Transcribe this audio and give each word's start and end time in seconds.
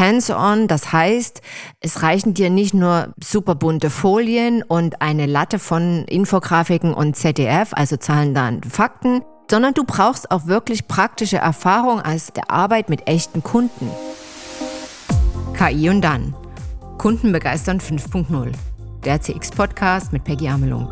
hands-on. 0.00 0.66
Das 0.66 0.92
heißt, 0.92 1.40
es 1.78 2.02
reichen 2.02 2.34
dir 2.34 2.50
nicht 2.50 2.74
nur 2.74 3.14
super 3.22 3.54
bunte 3.54 3.90
Folien 3.90 4.64
und 4.64 5.00
eine 5.00 5.26
Latte 5.26 5.60
von 5.60 6.04
Infografiken 6.06 6.92
und 6.92 7.14
ZDF, 7.14 7.68
also 7.72 7.96
Zahlen, 7.96 8.34
Daten, 8.34 8.68
Fakten, 8.68 9.22
sondern 9.48 9.74
du 9.74 9.84
brauchst 9.84 10.30
auch 10.32 10.46
wirklich 10.46 10.88
praktische 10.88 11.36
Erfahrung 11.36 12.00
als 12.00 12.32
der 12.32 12.50
Arbeit 12.50 12.88
mit 12.88 13.06
echten 13.06 13.44
Kunden. 13.44 13.90
KI 15.56 15.90
und 15.90 16.00
dann. 16.00 16.34
Kunden 16.98 17.32
begeistern 17.32 17.78
5.0. 17.78 18.52
Der 19.04 19.20
CX-Podcast 19.20 20.12
mit 20.12 20.24
Peggy 20.24 20.48
Amelung. 20.48 20.88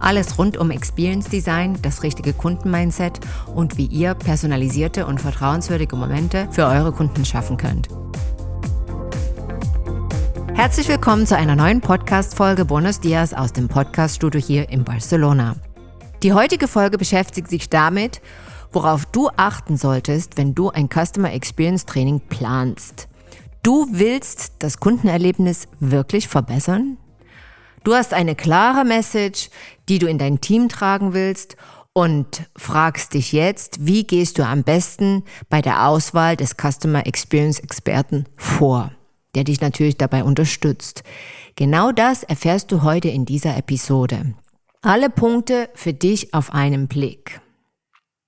Alles 0.00 0.38
rund 0.38 0.56
um 0.56 0.70
Experience 0.70 1.28
Design, 1.28 1.78
das 1.82 2.02
richtige 2.02 2.32
Kundenmindset 2.32 3.20
und 3.54 3.76
wie 3.76 3.84
ihr 3.84 4.14
personalisierte 4.14 5.06
und 5.06 5.20
vertrauenswürdige 5.20 5.94
Momente 5.94 6.48
für 6.50 6.64
eure 6.66 6.90
Kunden 6.90 7.26
schaffen 7.26 7.58
könnt. 7.58 7.88
Herzlich 10.54 10.88
willkommen 10.88 11.26
zu 11.26 11.36
einer 11.36 11.54
neuen 11.54 11.82
Podcast-Folge 11.82 12.64
Buenos 12.64 13.00
Dias 13.00 13.34
aus 13.34 13.52
dem 13.52 13.68
Podcast-Studio 13.68 14.40
hier 14.40 14.70
in 14.70 14.84
Barcelona. 14.84 15.56
Die 16.22 16.32
heutige 16.32 16.66
Folge 16.66 16.96
beschäftigt 16.96 17.48
sich 17.48 17.68
damit, 17.68 18.22
worauf 18.72 19.04
du 19.04 19.28
achten 19.36 19.76
solltest, 19.76 20.38
wenn 20.38 20.54
du 20.54 20.70
ein 20.70 20.88
Customer 20.88 21.32
Experience 21.32 21.84
Training 21.84 22.20
planst. 22.20 23.06
Du 23.62 23.86
willst 23.90 24.54
das 24.60 24.80
Kundenerlebnis 24.80 25.68
wirklich 25.78 26.26
verbessern? 26.26 26.96
Du 27.82 27.94
hast 27.94 28.12
eine 28.12 28.34
klare 28.34 28.84
Message, 28.84 29.48
die 29.88 29.98
du 29.98 30.06
in 30.06 30.18
dein 30.18 30.40
Team 30.40 30.68
tragen 30.68 31.14
willst 31.14 31.56
und 31.92 32.44
fragst 32.56 33.14
dich 33.14 33.32
jetzt, 33.32 33.86
wie 33.86 34.04
gehst 34.04 34.38
du 34.38 34.46
am 34.46 34.62
besten 34.62 35.24
bei 35.48 35.62
der 35.62 35.86
Auswahl 35.86 36.36
des 36.36 36.56
Customer 36.56 37.06
Experience 37.06 37.58
Experten 37.58 38.26
vor, 38.36 38.92
der 39.34 39.44
dich 39.44 39.60
natürlich 39.60 39.96
dabei 39.96 40.24
unterstützt. 40.24 41.02
Genau 41.56 41.90
das 41.90 42.22
erfährst 42.22 42.70
du 42.70 42.82
heute 42.82 43.08
in 43.08 43.24
dieser 43.24 43.56
Episode. 43.56 44.34
Alle 44.82 45.10
Punkte 45.10 45.68
für 45.74 45.92
dich 45.92 46.32
auf 46.32 46.54
einen 46.54 46.86
Blick. 46.86 47.40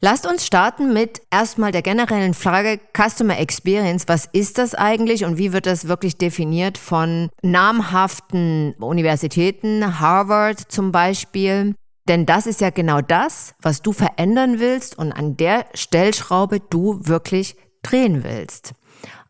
Lasst 0.04 0.26
uns 0.26 0.44
starten 0.44 0.92
mit 0.92 1.22
erstmal 1.30 1.70
der 1.70 1.82
generellen 1.82 2.34
Frage 2.34 2.80
Customer 2.92 3.38
Experience. 3.38 4.08
Was 4.08 4.28
ist 4.32 4.58
das 4.58 4.74
eigentlich 4.74 5.24
und 5.24 5.38
wie 5.38 5.52
wird 5.52 5.64
das 5.64 5.86
wirklich 5.86 6.16
definiert 6.16 6.76
von 6.76 7.30
namhaften 7.42 8.74
Universitäten, 8.80 10.00
Harvard 10.00 10.58
zum 10.58 10.90
Beispiel? 10.90 11.76
Denn 12.08 12.26
das 12.26 12.48
ist 12.48 12.60
ja 12.60 12.70
genau 12.70 13.00
das, 13.00 13.54
was 13.62 13.80
du 13.80 13.92
verändern 13.92 14.58
willst 14.58 14.98
und 14.98 15.12
an 15.12 15.36
der 15.36 15.66
Stellschraube 15.72 16.58
du 16.58 16.98
wirklich 17.04 17.54
drehen 17.84 18.24
willst. 18.24 18.72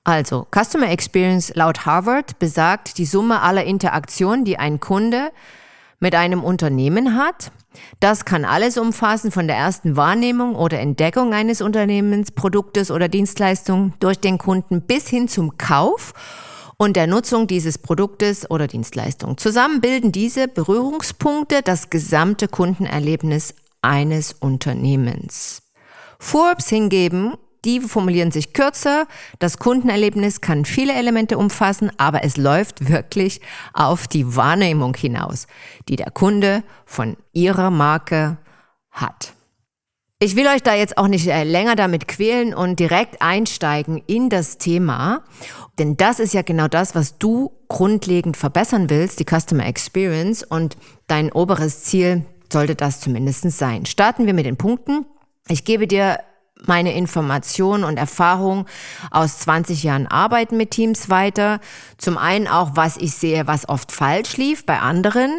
Also, 0.04 0.46
Customer 0.50 0.88
Experience 0.88 1.54
laut 1.54 1.84
Harvard 1.84 2.38
besagt 2.38 2.96
die 2.96 3.04
Summe 3.04 3.42
aller 3.42 3.64
Interaktionen, 3.64 4.46
die 4.46 4.58
ein 4.58 4.80
Kunde 4.80 5.32
mit 6.02 6.14
einem 6.14 6.44
Unternehmen 6.44 7.16
hat 7.16 7.50
das 8.00 8.24
kann 8.24 8.44
alles 8.44 8.78
umfassen, 8.78 9.30
von 9.30 9.46
der 9.46 9.56
ersten 9.56 9.96
Wahrnehmung 9.96 10.54
oder 10.54 10.80
Entdeckung 10.80 11.32
eines 11.32 11.60
Unternehmens, 11.60 12.30
Produktes 12.30 12.90
oder 12.90 13.08
Dienstleistung 13.08 13.94
durch 14.00 14.18
den 14.18 14.38
Kunden 14.38 14.82
bis 14.82 15.08
hin 15.08 15.28
zum 15.28 15.56
Kauf 15.58 16.12
und 16.76 16.96
der 16.96 17.06
Nutzung 17.06 17.46
dieses 17.46 17.78
Produktes 17.78 18.50
oder 18.50 18.66
Dienstleistung. 18.66 19.38
Zusammen 19.38 19.80
bilden 19.80 20.12
diese 20.12 20.48
Berührungspunkte 20.48 21.62
das 21.62 21.90
gesamte 21.90 22.48
Kundenerlebnis 22.48 23.54
eines 23.82 24.32
Unternehmens. 24.32 25.62
Forbes 26.18 26.68
hingeben 26.68 27.34
die 27.64 27.80
formulieren 27.80 28.30
sich 28.30 28.52
kürzer. 28.52 29.06
Das 29.38 29.58
Kundenerlebnis 29.58 30.40
kann 30.40 30.64
viele 30.64 30.94
Elemente 30.94 31.38
umfassen, 31.38 31.90
aber 31.96 32.24
es 32.24 32.36
läuft 32.36 32.88
wirklich 32.88 33.40
auf 33.72 34.08
die 34.08 34.36
Wahrnehmung 34.36 34.94
hinaus, 34.94 35.46
die 35.88 35.96
der 35.96 36.10
Kunde 36.10 36.62
von 36.84 37.16
ihrer 37.32 37.70
Marke 37.70 38.38
hat. 38.90 39.34
Ich 40.18 40.36
will 40.36 40.46
euch 40.46 40.62
da 40.62 40.74
jetzt 40.74 40.98
auch 40.98 41.08
nicht 41.08 41.26
äh, 41.26 41.42
länger 41.42 41.74
damit 41.74 42.06
quälen 42.06 42.54
und 42.54 42.78
direkt 42.78 43.20
einsteigen 43.20 44.00
in 44.06 44.28
das 44.28 44.56
Thema, 44.56 45.24
denn 45.80 45.96
das 45.96 46.20
ist 46.20 46.32
ja 46.32 46.42
genau 46.42 46.68
das, 46.68 46.94
was 46.94 47.18
du 47.18 47.50
grundlegend 47.66 48.36
verbessern 48.36 48.88
willst, 48.88 49.18
die 49.18 49.24
Customer 49.24 49.66
Experience 49.66 50.44
und 50.44 50.76
dein 51.08 51.32
oberes 51.32 51.82
Ziel 51.82 52.24
sollte 52.52 52.76
das 52.76 53.00
zumindest 53.00 53.50
sein. 53.50 53.84
Starten 53.84 54.26
wir 54.26 54.34
mit 54.34 54.46
den 54.46 54.56
Punkten. 54.56 55.06
Ich 55.48 55.64
gebe 55.64 55.88
dir 55.88 56.20
meine 56.66 56.94
Informationen 56.94 57.84
und 57.84 57.96
Erfahrung 57.96 58.66
aus 59.10 59.38
20 59.40 59.82
Jahren 59.82 60.06
Arbeiten 60.06 60.56
mit 60.56 60.70
Teams 60.70 61.10
weiter. 61.10 61.60
Zum 61.98 62.18
einen 62.18 62.48
auch, 62.48 62.72
was 62.74 62.96
ich 62.96 63.14
sehe, 63.14 63.46
was 63.46 63.68
oft 63.68 63.92
falsch 63.92 64.36
lief 64.36 64.66
bei 64.66 64.78
anderen. 64.78 65.30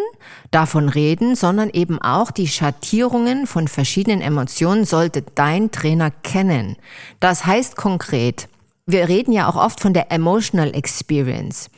davon 0.49 0.89
reden, 0.89 1.35
sondern 1.35 1.69
eben 1.69 2.01
auch 2.01 2.31
die 2.31 2.47
Schattierungen 2.47 3.45
von 3.45 3.67
verschiedenen 3.67 4.19
Emotionen 4.19 4.83
sollte 4.85 5.21
dein 5.21 5.69
Trainer 5.69 6.09
kennen. 6.09 6.75
Das 7.19 7.45
heißt 7.45 7.75
konkret, 7.75 8.49
wir 8.87 9.07
reden 9.07 9.31
ja 9.31 9.47
auch 9.47 9.57
oft 9.57 9.79
von 9.79 9.93
der 9.93 10.11
Emotional 10.11 10.73
Experience. 10.73 11.69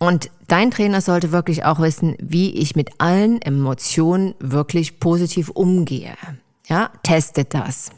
Und 0.00 0.28
dein 0.48 0.72
Trainer 0.72 1.02
sollte 1.02 1.30
wirklich 1.30 1.64
auch 1.64 1.78
wissen, 1.78 2.16
wie 2.18 2.52
ich 2.56 2.74
mit 2.74 3.00
allen 3.00 3.40
Emotionen 3.42 4.34
wirklich 4.40 4.98
positiv 4.98 5.50
umgehe. 5.50 6.16
Ja, 6.66 6.90
testet 7.04 7.54
das. 7.54 7.90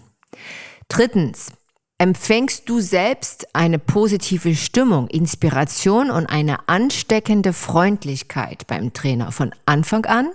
Drittens, 0.89 1.53
Empfängst 1.99 2.69
du 2.69 2.81
selbst 2.81 3.55
eine 3.55 3.79
positive 3.79 4.55
Stimmung, 4.55 5.09
Inspiration 5.09 6.11
und 6.11 6.27
eine 6.27 6.69
ansteckende 6.69 7.55
Freundlichkeit 7.55 8.67
beim 8.67 8.93
Trainer 8.93 9.33
von 9.33 9.55
Anfang 9.65 10.05
an? 10.05 10.29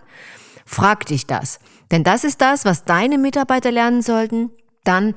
Frag 0.65 1.05
dich 1.05 1.27
das. 1.27 1.59
Denn 1.91 2.03
das 2.03 2.23
ist 2.23 2.41
das, 2.41 2.65
was 2.65 2.85
deine 2.85 3.19
Mitarbeiter 3.19 3.71
lernen 3.71 4.01
sollten. 4.01 4.49
Dann, 4.83 5.13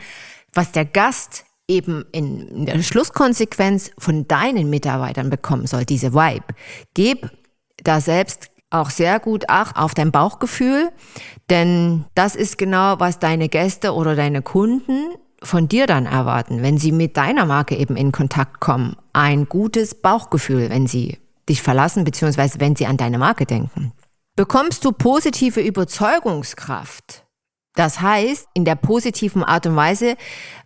was 0.53 0.71
der 0.73 0.85
Gast 0.85 1.47
eben 1.67 2.05
in 2.13 2.67
der 2.67 2.83
Schlusskonsequenz 2.83 3.93
von 3.97 4.29
deinen 4.29 4.69
Mitarbeitern 4.69 5.31
bekommen 5.31 5.67
soll, 5.67 5.87
diese 5.87 6.13
Vibe. 6.13 6.45
Gib 6.93 7.31
da 7.83 8.03
selbst 8.03 8.51
auch 8.69 8.91
sehr 8.91 9.19
gut 9.19 9.49
Acht 9.49 9.77
auf 9.77 9.95
dein 9.95 10.13
Bauchgefühl, 10.13 10.91
denn 11.49 12.05
das 12.15 12.35
ist 12.37 12.59
genau, 12.59 12.99
was 12.99 13.19
deine 13.19 13.49
Gäste 13.49 13.95
oder 13.95 14.15
deine 14.15 14.43
Kunden 14.43 15.15
von 15.43 15.69
dir 15.69 15.87
dann 15.87 16.07
erwarten, 16.07 16.63
wenn 16.63 16.79
sie 16.79 16.93
mit 16.93 17.17
deiner 17.17 17.45
Marke 17.45 17.77
eben 17.77 17.97
in 17.97 18.13
Kontakt 18.13 18.61
kommen? 18.61 18.97
Ein 19.13 19.49
gutes 19.49 19.95
Bauchgefühl, 19.95 20.71
wenn 20.71 20.87
sie 20.87 21.19
dich 21.49 21.63
verlassen, 21.63 22.05
beziehungsweise 22.05 22.61
wenn 22.61 22.77
sie 22.77 22.87
an 22.87 22.97
deine 22.97 23.19
Marke 23.19 23.47
denken. 23.47 23.93
Bekommst 24.37 24.85
du 24.85 24.93
positive 24.93 25.61
Überzeugungskraft? 25.61 27.25
Das 27.75 28.01
heißt, 28.01 28.49
in 28.55 28.65
der 28.65 28.77
positiven 28.77 29.43
Art 29.43 29.67
und 29.67 29.77
Weise, 29.77 30.17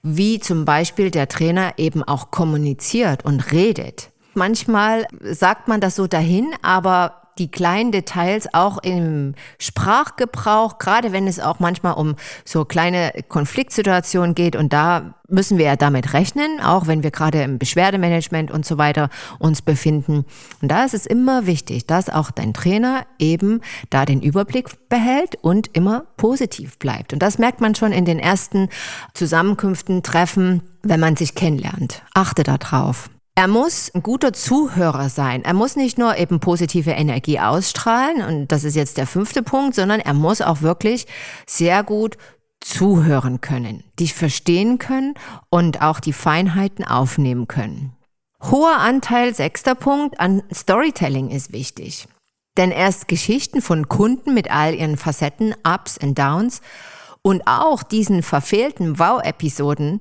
wie 0.03 0.41
zum 0.41 0.65
Beispiel 0.65 1.11
der 1.11 1.29
Trainer 1.29 1.75
eben 1.79 2.03
auch 2.03 2.31
kommuniziert 2.31 3.25
und 3.25 3.51
redet. 3.53 4.11
Manchmal 4.35 5.07
sagt 5.21 5.69
man 5.69 5.81
das 5.81 5.97
so 5.97 6.07
dahin, 6.07 6.55
aber 6.63 7.28
die 7.39 7.51
kleinen 7.51 7.93
Details 7.93 8.53
auch 8.53 8.79
im 8.79 9.35
Sprachgebrauch, 9.59 10.79
gerade 10.79 11.13
wenn 11.13 11.27
es 11.27 11.41
auch 11.41 11.61
manchmal 11.61 11.95
um 11.95 12.17
so 12.45 12.65
kleine 12.65 13.13
Konfliktsituationen 13.29 14.35
geht 14.35 14.57
und 14.57 14.73
da 14.73 15.15
müssen 15.29 15.59
wir 15.59 15.67
ja 15.67 15.77
damit 15.77 16.15
rechnen, 16.15 16.61
auch 16.61 16.87
wenn 16.87 17.03
wir 17.03 17.11
gerade 17.11 17.43
im 17.43 17.59
Beschwerdemanagement 17.59 18.51
und 18.51 18.65
so 18.65 18.79
weiter 18.79 19.11
uns 19.39 19.63
befinden. 19.63 20.25
Und 20.63 20.71
da 20.71 20.85
ist 20.85 20.95
es 20.95 21.07
immer 21.07 21.47
wichtig, 21.47 21.87
dass 21.87 22.09
auch 22.09 22.31
dein 22.31 22.55
Trainer 22.55 23.07
eben 23.19 23.61
da 23.91 24.07
den 24.07 24.23
Überblick 24.23 24.89
behält 24.89 25.37
und 25.43 25.69
immer 25.75 26.05
positiv 26.17 26.79
bleibt. 26.79 27.13
Und 27.13 27.21
das 27.21 27.39
merkt 27.39 27.61
man 27.61 27.75
schon 27.75 27.93
in 27.93 28.07
den 28.07 28.19
ersten 28.19 28.69
Zusammenkünften, 29.15 30.03
Treffen, 30.03 30.63
wenn 30.83 31.01
man 31.01 31.17
sich 31.17 31.35
kennenlernt. 31.35 32.03
Achte 32.15 32.43
darauf. 32.43 33.11
Er 33.39 33.47
muss 33.47 33.95
ein 33.95 34.03
guter 34.03 34.33
Zuhörer 34.33 35.09
sein. 35.09 35.45
Er 35.45 35.55
muss 35.55 35.77
nicht 35.77 35.97
nur 35.97 36.17
eben 36.17 36.41
positive 36.41 36.91
Energie 36.91 37.39
ausstrahlen, 37.39 38.21
und 38.21 38.49
das 38.51 38.65
ist 38.65 38.75
jetzt 38.75 38.97
der 38.97 39.07
fünfte 39.07 39.45
Punkt, 39.45 39.77
sondern 39.77 40.01
er 40.01 40.13
muss 40.13 40.41
auch 40.41 40.63
wirklich 40.63 41.07
sehr 41.47 41.85
gut 41.85 42.17
zuhören 42.59 43.41
können, 43.41 43.85
dich 44.01 44.13
verstehen 44.13 44.79
können 44.79 45.15
und 45.51 45.83
auch 45.83 46.01
die 46.01 46.13
Feinheiten 46.13 46.85
aufnehmen 46.85 47.47
können. 47.47 47.93
Hoher 48.43 48.79
Anteil, 48.79 49.33
sechster 49.33 49.77
Punkt, 49.77 50.19
an 50.19 50.43
Storytelling 50.53 51.31
ist 51.31 51.53
wichtig. 51.53 52.09
Denn 52.57 52.73
erst 52.73 53.07
Geschichten 53.07 53.63
von 53.63 53.89
Kunden 53.89 54.35
mit 54.35 54.51
all 54.51 54.75
ihren 54.75 54.97
Facetten, 54.97 55.55
Ups 55.63 55.97
und 56.03 56.19
Downs 56.19 56.61
und 57.23 57.43
auch 57.47 57.85
diesen 57.85 58.25
verfehlten 58.25 58.99
Wow-Episoden 58.99 60.01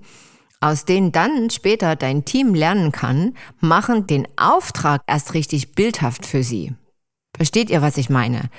aus 0.59 0.85
denen 0.85 1.11
dann 1.11 1.49
später 1.49 1.95
dein 1.95 2.25
Team 2.25 2.53
lernen 2.53 2.91
kann, 2.91 3.35
machen 3.59 4.07
den 4.07 4.27
Auftrag 4.37 5.01
erst 5.07 5.33
richtig 5.33 5.73
bildhaft 5.73 6.25
für 6.25 6.43
sie. 6.43 6.73
Versteht 7.35 7.69
ihr, 7.69 7.81
was 7.81 7.97
ich 7.97 8.09
meine? 8.09 8.49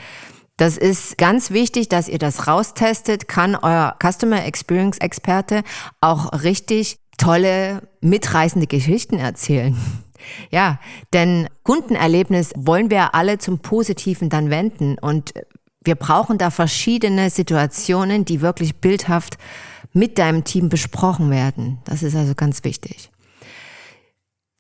Das 0.57 0.77
ist 0.77 1.19
ganz 1.19 1.51
wichtig, 1.51 1.89
dass 1.89 2.09
ihr 2.09 2.19
das 2.19 2.47
raustestet, 2.47 3.29
kann 3.29 3.55
euer 3.55 3.97
Customer 4.03 4.45
Experience 4.45 4.99
Experte 4.99 5.63
auch 6.01 6.43
richtig 6.43 6.99
tolle, 7.17 7.89
mitreißende 8.01 8.67
Geschichten 8.67 9.19
erzählen. 9.19 9.77
Ja, 10.51 10.81
denn 11.13 11.49
Kundenerlebnis 11.63 12.53
wollen 12.57 12.91
wir 12.91 13.15
alle 13.15 13.39
zum 13.39 13.61
Positiven 13.61 14.29
dann 14.29 14.51
wenden 14.51 14.99
und 14.99 15.33
wir 15.85 15.95
brauchen 15.95 16.39
da 16.39 16.51
verschiedene 16.51 17.31
Situationen, 17.31 18.25
die 18.25 18.41
wirklich 18.41 18.81
bildhaft 18.81 19.39
mit 19.99 20.19
deinem 20.19 20.45
Team 20.45 20.69
besprochen 20.69 21.31
werden. 21.31 21.79
Das 21.85 22.03
ist 22.03 22.15
also 22.15 22.35
ganz 22.35 22.65
wichtig. 22.65 23.11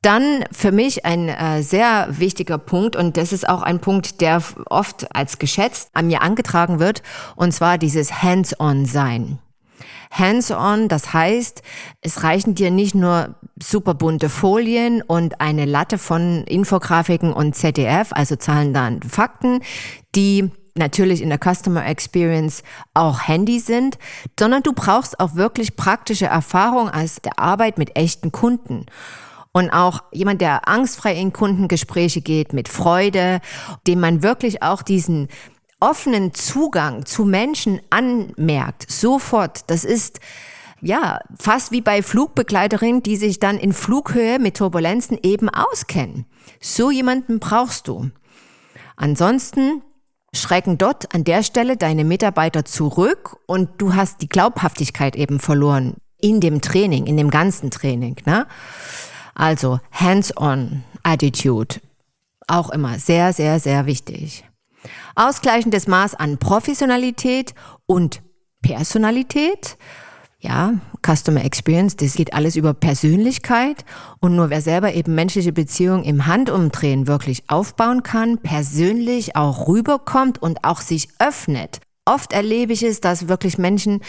Dann 0.02 0.44
für 0.52 0.70
mich 0.70 1.04
ein 1.04 1.28
äh, 1.28 1.62
sehr 1.62 2.06
wichtiger 2.10 2.58
Punkt 2.58 2.94
und 2.94 3.16
das 3.16 3.32
ist 3.32 3.48
auch 3.48 3.62
ein 3.62 3.80
Punkt, 3.80 4.20
der 4.20 4.42
oft 4.70 5.14
als 5.14 5.38
geschätzt 5.38 5.90
an 5.92 6.06
mir 6.06 6.22
angetragen 6.22 6.78
wird 6.78 7.02
und 7.34 7.52
zwar 7.52 7.78
dieses 7.78 8.22
Hands-on-Sein. 8.22 9.40
Hands-on, 10.10 10.88
das 10.88 11.12
heißt, 11.12 11.62
es 12.00 12.22
reichen 12.22 12.54
dir 12.54 12.70
nicht 12.70 12.94
nur 12.94 13.34
super 13.60 13.94
bunte 13.94 14.28
Folien 14.28 15.02
und 15.02 15.40
eine 15.40 15.64
Latte 15.64 15.98
von 15.98 16.44
Infografiken 16.44 17.32
und 17.32 17.54
ZDF, 17.54 18.12
also 18.12 18.36
Zahlen, 18.36 18.72
Daten, 18.72 19.02
Fakten, 19.02 19.60
die 20.14 20.50
natürlich 20.78 21.22
in 21.22 21.28
der 21.28 21.38
Customer 21.38 21.84
Experience 21.86 22.62
auch 22.94 23.26
Handy 23.26 23.60
sind, 23.60 23.98
sondern 24.38 24.62
du 24.62 24.72
brauchst 24.72 25.20
auch 25.20 25.34
wirklich 25.34 25.76
praktische 25.76 26.26
Erfahrung 26.26 26.88
als 26.88 27.16
der 27.16 27.38
Arbeit 27.38 27.78
mit 27.78 27.96
echten 27.96 28.32
Kunden. 28.32 28.86
Und 29.52 29.70
auch 29.70 30.04
jemand, 30.12 30.40
der 30.40 30.68
angstfrei 30.68 31.14
in 31.14 31.32
Kundengespräche 31.32 32.20
geht, 32.20 32.52
mit 32.52 32.68
Freude, 32.68 33.40
dem 33.86 34.00
man 34.00 34.22
wirklich 34.22 34.62
auch 34.62 34.82
diesen 34.82 35.28
offenen 35.80 36.34
Zugang 36.34 37.06
zu 37.06 37.24
Menschen 37.24 37.80
anmerkt, 37.90 38.90
sofort. 38.90 39.70
Das 39.70 39.84
ist 39.84 40.20
ja 40.80 41.20
fast 41.38 41.72
wie 41.72 41.80
bei 41.80 42.02
Flugbegleiterinnen, 42.02 43.02
die 43.02 43.16
sich 43.16 43.40
dann 43.40 43.58
in 43.58 43.72
Flughöhe 43.72 44.38
mit 44.38 44.56
Turbulenzen 44.56 45.18
eben 45.22 45.48
auskennen. 45.48 46.26
So 46.60 46.90
jemanden 46.90 47.38
brauchst 47.38 47.88
du. 47.88 48.10
Ansonsten 48.96 49.82
schrecken 50.34 50.78
dort 50.78 51.14
an 51.14 51.24
der 51.24 51.42
Stelle 51.42 51.76
deine 51.76 52.04
Mitarbeiter 52.04 52.64
zurück 52.64 53.38
und 53.46 53.70
du 53.78 53.94
hast 53.94 54.20
die 54.20 54.28
Glaubhaftigkeit 54.28 55.16
eben 55.16 55.40
verloren 55.40 55.94
in 56.20 56.40
dem 56.40 56.60
Training, 56.60 57.06
in 57.06 57.16
dem 57.16 57.30
ganzen 57.30 57.70
Training. 57.70 58.16
Ne? 58.26 58.46
Also 59.34 59.80
hands-on 59.92 60.84
Attitude, 61.02 61.76
auch 62.46 62.70
immer 62.70 62.98
sehr, 62.98 63.32
sehr, 63.32 63.60
sehr 63.60 63.86
wichtig. 63.86 64.44
Ausgleichendes 65.14 65.86
Maß 65.86 66.14
an 66.14 66.38
Professionalität 66.38 67.54
und 67.86 68.22
Personalität 68.62 69.76
ja, 70.40 70.74
Customer 71.04 71.44
Experience, 71.44 71.96
das 71.96 72.14
geht 72.14 72.32
alles 72.32 72.54
über 72.54 72.72
Persönlichkeit 72.72 73.84
und 74.20 74.36
nur 74.36 74.50
wer 74.50 74.60
selber 74.60 74.94
eben 74.94 75.14
menschliche 75.14 75.52
Beziehungen 75.52 76.04
im 76.04 76.26
Handumdrehen 76.26 77.08
wirklich 77.08 77.42
aufbauen 77.48 78.04
kann, 78.04 78.38
persönlich 78.38 79.34
auch 79.34 79.66
rüberkommt 79.66 80.40
und 80.40 80.64
auch 80.64 80.80
sich 80.80 81.08
öffnet. 81.18 81.80
Oft 82.04 82.32
erlebe 82.32 82.72
ich 82.72 82.82
es, 82.84 83.00
dass 83.00 83.28
wirklich 83.28 83.58
Menschen 83.58 84.00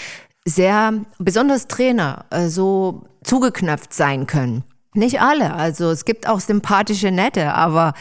sehr, 0.46 0.94
besonders 1.18 1.68
Trainer, 1.68 2.26
äh, 2.30 2.48
so 2.48 3.06
zugeknöpft 3.24 3.94
sein 3.94 4.28
können. 4.28 4.64
Nicht 4.94 5.22
alle, 5.22 5.54
also 5.54 5.92
es 5.92 6.06
gibt 6.06 6.28
auch 6.28 6.40
sympathische 6.40 7.12
Nette, 7.12 7.54
aber 7.54 7.94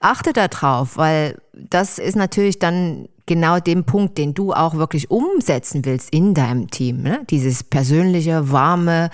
achte 0.00 0.32
darauf, 0.32 0.96
weil 0.96 1.40
das 1.52 1.98
ist 1.98 2.16
natürlich 2.16 2.58
dann 2.58 3.08
genau 3.26 3.60
dem 3.60 3.84
Punkt, 3.84 4.18
den 4.18 4.34
du 4.34 4.52
auch 4.52 4.74
wirklich 4.74 5.10
umsetzen 5.10 5.84
willst 5.84 6.12
in 6.12 6.34
deinem 6.34 6.70
Team. 6.70 7.02
Ne? 7.02 7.24
Dieses 7.30 7.64
persönliche, 7.64 8.50
warme, 8.50 9.10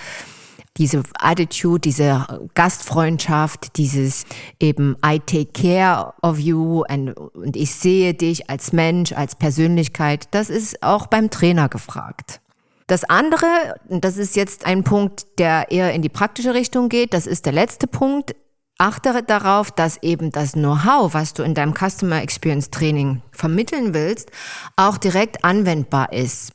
diese 0.79 1.03
Attitude, 1.19 1.81
diese 1.81 2.27
Gastfreundschaft, 2.55 3.77
dieses 3.77 4.25
eben 4.61 4.97
I 5.05 5.19
take 5.19 5.53
care 5.53 6.15
of 6.23 6.39
you 6.39 6.83
and, 6.83 7.17
und 7.17 7.57
ich 7.57 7.75
sehe 7.75 8.15
dich 8.15 8.49
als 8.49 8.73
Mensch, 8.73 9.13
als 9.13 9.35
Persönlichkeit, 9.35 10.29
das 10.31 10.51
ist 10.51 10.83
auch 10.83 11.09
beim 11.09 11.31
Trainer 11.31 11.69
gefragt. 11.69 12.41
Das 12.87 13.05
andere, 13.05 13.47
das 13.89 14.17
ist 14.17 14.35
jetzt 14.35 14.65
ein 14.65 14.83
Punkt, 14.83 15.27
der 15.39 15.71
eher 15.71 15.93
in 15.93 16.01
die 16.01 16.09
praktische 16.09 16.55
Richtung 16.55 16.89
geht, 16.89 17.13
das 17.13 17.27
ist 17.27 17.45
der 17.45 17.53
letzte 17.53 17.87
Punkt, 17.87 18.35
Achte 18.81 19.25
darauf, 19.25 19.73
dass 19.73 20.01
eben 20.05 20.31
das 20.31 20.53
Know-how, 20.53 21.13
was 21.13 21.35
du 21.35 21.43
in 21.43 21.55
deinem 21.55 21.75
Customer 21.75 22.23
Experience 22.23 22.71
Training 22.71 23.23
vermitteln 23.33 23.93
willst, 23.93 24.31
auch 24.77 24.99
direkt 24.99 25.45
anwendbar 25.45 26.13
ist. 26.13 26.53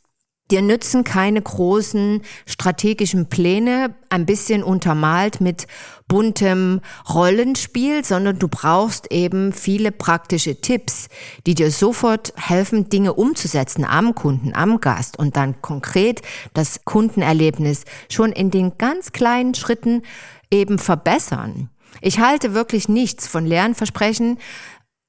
Dir 0.49 0.61
nützen 0.61 1.03
keine 1.03 1.41
großen 1.41 2.21
strategischen 2.45 3.27
Pläne, 3.27 3.95
ein 4.09 4.25
bisschen 4.25 4.63
untermalt 4.63 5.41
mit 5.41 5.67
buntem 6.07 6.79
Rollenspiel, 7.13 8.05
sondern 8.05 8.39
du 8.39 8.47
brauchst 8.47 9.11
eben 9.11 9.51
viele 9.51 9.91
praktische 9.91 10.61
Tipps, 10.61 11.07
die 11.45 11.55
dir 11.55 11.71
sofort 11.71 12.33
helfen, 12.37 12.87
Dinge 12.87 13.13
umzusetzen 13.15 13.83
am 13.83 14.15
Kunden, 14.15 14.53
am 14.53 14.79
Gast 14.79 15.19
und 15.19 15.35
dann 15.35 15.61
konkret 15.61 16.21
das 16.53 16.85
Kundenerlebnis 16.85 17.83
schon 18.09 18.31
in 18.31 18.49
den 18.49 18.77
ganz 18.77 19.11
kleinen 19.11 19.55
Schritten 19.55 20.03
eben 20.51 20.77
verbessern. 20.77 21.69
Ich 22.01 22.19
halte 22.19 22.53
wirklich 22.53 22.89
nichts 22.89 23.27
von 23.27 23.45
Lernversprechen, 23.45 24.39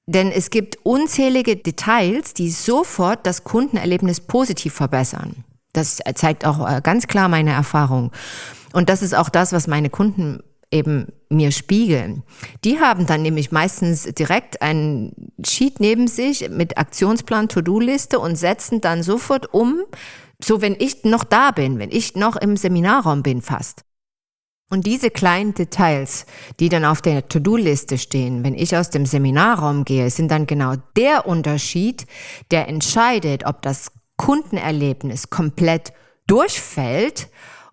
denn 0.07 0.31
es 0.31 0.51
gibt 0.51 0.79
unzählige 0.83 1.57
Details, 1.57 2.35
die 2.35 2.51
sofort 2.51 3.27
das 3.27 3.45
Kundenerlebnis 3.45 4.21
positiv 4.21 4.75
verbessern. 4.75 5.45
Das 5.73 6.01
zeigt 6.15 6.45
auch 6.45 6.69
äh, 6.69 6.81
ganz 6.83 7.07
klar 7.07 7.29
meine 7.29 7.53
Erfahrung. 7.53 8.13
Und 8.73 8.89
das 8.89 9.03
ist 9.03 9.15
auch 9.15 9.29
das, 9.29 9.53
was 9.53 9.67
meine 9.67 9.91
Kunden 9.91 10.41
eben 10.71 11.13
mir 11.29 11.53
spiegeln. 11.53 12.23
Die 12.65 12.81
haben 12.81 13.07
dann 13.07 13.23
nämlich 13.23 13.53
meistens 13.53 14.03
direkt 14.03 14.61
einen 14.61 15.33
Sheet 15.47 15.81
neben 15.81 16.09
sich 16.09 16.51
mit 16.51 16.77
Aktionsplan, 16.77 17.49
To-Do-Liste 17.49 18.19
und 18.19 18.37
setzen 18.37 18.81
dann 18.81 19.03
sofort 19.03 19.55
um, 19.55 19.81
so 20.43 20.61
wenn 20.61 20.75
ich 20.79 21.05
noch 21.05 21.25
da 21.25 21.53
bin, 21.53 21.79
wenn 21.79 21.91
ich 21.91 22.17
noch 22.17 22.37
im 22.37 22.57
Seminarraum 22.57 23.23
bin 23.23 23.41
fast. 23.41 23.85
Und 24.71 24.87
diese 24.87 25.11
kleinen 25.11 25.55
Details, 25.55 26.27
die 26.59 26.69
dann 26.69 26.85
auf 26.85 27.03
der 27.03 27.29
To-Do-Liste 27.29 27.99
stehen, 27.99 28.45
wenn 28.45 28.55
ich 28.55 28.77
aus 28.77 28.91
dem 28.91 29.07
Seminarraum 29.07 29.85
gehe, 29.85 30.11
sind 30.11 30.31
dann 30.31 30.47
genau 30.47 30.75
der 30.97 31.27
Unterschied, 31.27 32.07
der 32.51 32.69
entscheidet, 32.69 33.45
ob 33.47 33.63
das 33.63 33.93
Kundenerlebnis 34.17 35.31
komplett 35.31 35.93
durchfällt 36.27 37.29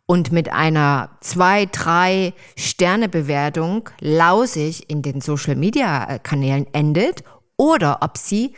und 0.05 0.31
mit 0.31 0.51
einer 0.51 1.17
zwei, 1.21 1.67
drei 1.67 2.33
Sterne 2.57 3.07
Bewertung 3.07 3.89
lausig 4.01 4.89
in 4.89 5.01
den 5.01 5.21
Social 5.21 5.55
Media 5.55 6.19
Kanälen 6.19 6.67
endet 6.73 7.23
oder 7.55 7.99
ob 8.01 8.17
sie 8.17 8.53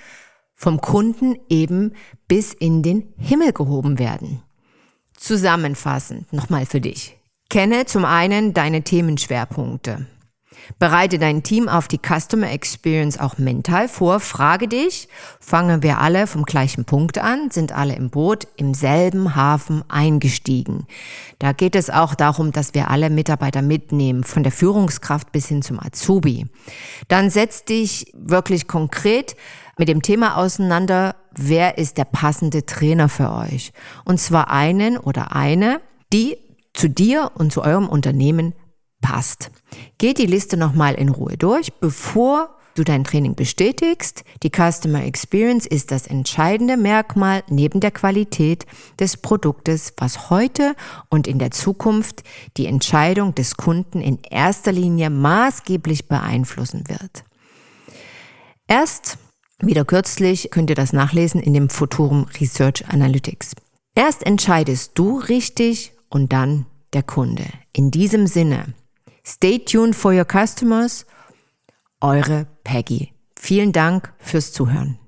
vom 0.55 0.81
Kunden 0.81 1.35
eben 1.49 1.93
bis 2.27 2.53
in 2.53 2.81
den 2.81 3.13
Himmel 3.17 3.53
gehoben 3.53 3.99
werden. 3.99 4.41
Zusammenfassend 5.15 6.33
nochmal 6.33 6.65
für 6.65 6.81
dich. 6.81 7.17
Kenne 7.53 7.85
zum 7.85 8.03
einen 8.03 8.55
deine 8.55 8.81
Themenschwerpunkte. 8.81 10.07
Bereite 10.79 11.19
dein 11.19 11.43
Team 11.43 11.69
auf 11.69 11.87
die 11.87 11.99
Customer 11.99 12.51
Experience 12.51 13.19
auch 13.19 13.37
mental 13.37 13.87
vor. 13.87 14.19
Frage 14.19 14.67
dich, 14.67 15.07
fangen 15.39 15.83
wir 15.83 15.99
alle 15.99 16.25
vom 16.25 16.45
gleichen 16.45 16.85
Punkt 16.85 17.19
an? 17.19 17.51
Sind 17.51 17.71
alle 17.71 17.95
im 17.95 18.09
Boot 18.09 18.47
im 18.55 18.73
selben 18.73 19.35
Hafen 19.35 19.83
eingestiegen? 19.87 20.87
Da 21.37 21.51
geht 21.51 21.75
es 21.75 21.91
auch 21.91 22.15
darum, 22.15 22.53
dass 22.53 22.73
wir 22.73 22.89
alle 22.89 23.11
Mitarbeiter 23.11 23.61
mitnehmen, 23.61 24.23
von 24.23 24.41
der 24.41 24.51
Führungskraft 24.51 25.31
bis 25.31 25.47
hin 25.47 25.61
zum 25.61 25.79
Azubi. 25.79 26.47
Dann 27.07 27.29
setz 27.29 27.65
dich 27.65 28.11
wirklich 28.15 28.67
konkret 28.67 29.35
mit 29.77 29.89
dem 29.89 30.01
Thema 30.01 30.37
auseinander, 30.37 31.15
wer 31.35 31.77
ist 31.77 31.99
der 31.99 32.05
passende 32.05 32.65
Trainer 32.65 33.09
für 33.09 33.31
euch? 33.31 33.73
Und 34.05 34.19
zwar 34.19 34.49
einen 34.49 34.97
oder 34.97 35.35
eine, 35.35 35.81
die 36.11 36.35
zu 36.73 36.89
dir 36.89 37.31
und 37.35 37.51
zu 37.51 37.61
eurem 37.61 37.87
Unternehmen 37.87 38.53
passt. 39.01 39.51
Geht 39.97 40.17
die 40.17 40.25
Liste 40.25 40.57
nochmal 40.57 40.95
in 40.95 41.09
Ruhe 41.09 41.37
durch, 41.37 41.73
bevor 41.73 42.57
du 42.75 42.83
dein 42.83 43.03
Training 43.03 43.35
bestätigst. 43.35 44.23
Die 44.41 44.49
Customer 44.49 45.03
Experience 45.03 45.65
ist 45.65 45.91
das 45.91 46.07
entscheidende 46.07 46.77
Merkmal 46.77 47.43
neben 47.47 47.79
der 47.79 47.91
Qualität 47.91 48.65
des 48.99 49.17
Produktes, 49.17 49.93
was 49.97 50.29
heute 50.29 50.75
und 51.09 51.27
in 51.27 51.39
der 51.39 51.51
Zukunft 51.51 52.23
die 52.57 52.65
Entscheidung 52.65 53.35
des 53.35 53.57
Kunden 53.57 54.01
in 54.01 54.19
erster 54.29 54.71
Linie 54.71 55.09
maßgeblich 55.09 56.07
beeinflussen 56.07 56.85
wird. 56.87 57.23
Erst 58.67 59.17
wieder 59.59 59.85
kürzlich 59.85 60.49
könnt 60.51 60.69
ihr 60.69 60.75
das 60.75 60.93
nachlesen 60.93 61.41
in 61.41 61.53
dem 61.53 61.69
Futurum 61.69 62.25
Research 62.39 62.87
Analytics. 62.87 63.51
Erst 63.95 64.25
entscheidest 64.25 64.91
du 64.95 65.19
richtig 65.19 65.93
und 66.13 66.31
dann 66.31 66.65
der 66.93 67.03
Kunde. 67.03 67.45
In 67.73 67.91
diesem 67.91 68.27
Sinne, 68.27 68.73
Stay 69.25 69.59
tuned 69.59 69.95
for 69.95 70.11
your 70.11 70.25
customers. 70.25 71.05
Eure 72.01 72.45
Peggy. 72.65 73.13
Vielen 73.39 73.71
Dank 73.71 74.13
fürs 74.17 74.51
Zuhören. 74.51 74.99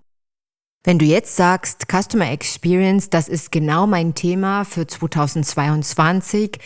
Wenn 0.85 0.99
du 0.99 1.05
jetzt 1.05 1.35
sagst, 1.35 1.87
Customer 1.91 2.31
Experience, 2.31 3.09
das 3.09 3.27
ist 3.27 3.51
genau 3.51 3.87
mein 3.87 4.13
Thema 4.13 4.63
für 4.63 4.87
2022. 4.87 6.59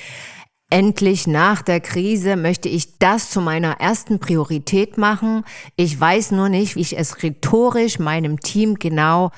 Endlich 0.69 1.25
nach 1.25 1.63
der 1.63 1.79
Krise 1.79 2.35
möchte 2.35 2.69
ich 2.69 2.99
das 2.99 3.31
zu 3.31 3.41
meiner 3.41 3.79
ersten 3.79 4.19
Priorität 4.19 4.99
machen. 4.99 5.43
Ich 5.75 5.99
weiß 5.99 6.31
nur 6.31 6.49
nicht, 6.49 6.75
wie 6.75 6.81
ich 6.81 6.99
es 6.99 7.23
rhetorisch 7.23 7.97
meinem 7.97 8.39
Team 8.39 8.75
genau 8.75 9.31